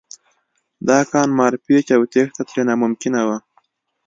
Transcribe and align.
دا 0.87 0.99
کان 1.11 1.29
مارپیچ 1.37 1.87
و 1.93 1.95
او 1.97 2.03
تېښته 2.11 2.43
ترې 2.47 2.63
ناممکنه 2.67 3.21
وه 3.27 3.37